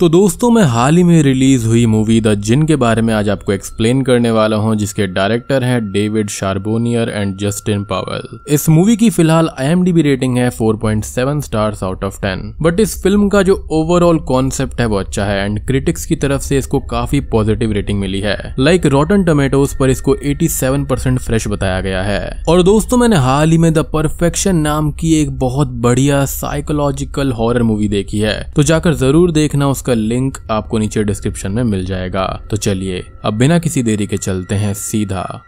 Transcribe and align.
तो 0.00 0.08
दोस्तों, 0.08 0.50
मैं 0.50 0.62
हाल 0.62 0.96
ही 0.96 1.02
में 1.02 1.22
रिलीज़ 1.22 1.66
हुई 1.66 1.84
मूवी 1.86 2.20
द 2.20 2.34
जिन 2.40 2.62
के 2.66 2.74
बारे 2.76 3.02
में 3.02 3.12
आज 3.14 3.28
आपको 3.28 3.52
एक्सप्लेन 3.52 4.02
करने 4.02 4.30
वाला 4.30 4.56
हूँ, 4.56 4.74
जिसके 4.76 5.06
डायरेक्टर 5.06 5.64
हैं 5.64 5.80
David 5.92 6.28
Charbonnier 6.30 7.08
and 7.08 7.34
Justin 7.38 7.82
Powell. 7.84 8.38
इस 8.48 8.68
मूवी 8.68 8.96
की 8.96 9.08
फ़िलहाल 9.10 9.48
आईएमडीबी 9.58 10.02
रेटिंग 10.02 10.36
है 10.38 10.50
4.7 10.50 11.40
स्टार्स 11.40 11.82
आउट 11.84 12.04
ऑफ़ 12.04 12.20
10 12.20 12.44
बट 12.60 12.80
इस 12.80 12.94
फ़िल्म 13.02 13.28
का 13.28 13.42
जो 13.42 13.54
ओवरऑल 13.70 14.18
कॉन्सेप्ट 14.28 14.80
है, 14.80 14.86
वो 14.86 14.96
अच्छा 14.96 15.24
है 15.24 15.44
एंड 15.44 15.58
क्रिटिक्स 15.66 16.06
की 16.06 16.16
तरफ़ 16.16 16.42
से 16.42 16.58
इसको 16.58 16.80
काफ़ी 16.90 17.20
पॉजिटिव 17.32 17.72
रेटिंग 17.72 18.00
मिली 18.00 18.20
है। 18.20 18.54
लाइक 18.58 18.86
रोटन 18.86 19.24
टोमेटोज 19.24 19.76
पर 19.78 19.90
इसको 19.90 20.16
87% 20.24 21.18
फ्रेश 21.18 21.48
बताया 21.48 21.80
गया 21.80 22.02
है। 22.02 22.42
और 22.48 22.62
दोस्तों, 22.62 22.96
मैंने 22.96 23.16
हाल 23.16 23.50
ही 23.50 23.58
में 23.58 23.72
द 23.72 23.86
परफेक्शन 23.92 24.56
नाम 24.58 24.92
की 24.92 25.14
एक 25.22 25.36
बहुत 25.38 25.72
बढ़िया 25.82 26.24
साइकोलॉजिकल 26.28 27.32
हॉरर 27.32 27.62
मूवी 27.62 27.88
देखी 27.88 28.20
है। 28.20 28.38
तो 28.56 28.62
जाकर 28.62 28.94
ज़रूर 28.94 29.32
देखना 29.32 29.68
उसका 29.68 29.86
उसका 29.88 29.94
लिंक 29.94 30.38
आपको 30.50 30.78
नीचे 30.78 31.04
डिस्क्रिप्शन 31.04 31.52
में 31.52 31.62
मिल 31.64 31.84
जाएगा। 31.84 32.42
तो 32.50 32.56
चलिए, 32.56 33.12
अब 33.24 33.34
बिना 33.34 33.58
किसी 33.58 33.82
देरी 33.82 34.06
के 34.06 34.16
चलते 34.16 34.54
हैं 34.54 34.74
सीधा 34.74 35.42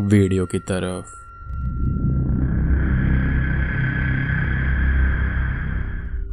वीडियो 0.00 0.46
की 0.46 0.58
तरफ़। 0.58 1.10